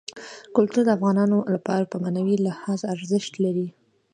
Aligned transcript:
کلتور 0.55 0.83
د 0.85 0.89
افغانانو 0.97 1.37
لپاره 1.55 1.89
په 1.91 1.97
معنوي 2.03 2.35
لحاظ 2.47 2.79
ارزښت 2.93 3.33
لري. 3.43 3.67